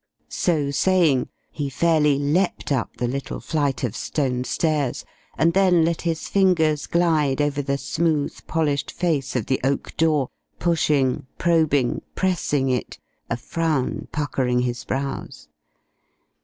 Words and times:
So 0.29 0.71
saying, 0.71 1.29
he 1.51 1.69
fairly 1.69 2.17
leapt 2.17 2.71
up 2.71 2.97
the 2.97 3.07
little 3.07 3.39
flight 3.39 3.83
of 3.83 3.95
stone 3.95 4.43
stairs, 4.45 5.05
and 5.37 5.53
then 5.53 5.85
let 5.85 6.01
his 6.01 6.27
fingers 6.27 6.87
glide 6.87 7.39
over 7.39 7.61
the 7.61 7.77
smooth 7.77 8.35
polished 8.47 8.89
face 8.89 9.35
of 9.35 9.45
the 9.45 9.61
oak 9.63 9.95
door, 9.97 10.29
pushing, 10.57 11.27
probing, 11.37 12.01
pressing 12.15 12.67
it, 12.69 12.97
a 13.29 13.37
frown 13.37 14.07
puckering 14.11 14.61
his 14.61 14.83
brows. 14.85 15.49